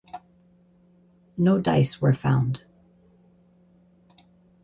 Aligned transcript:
No 1.37 1.59
dice 1.61 2.01
were 2.01 2.13
found. 2.15 2.63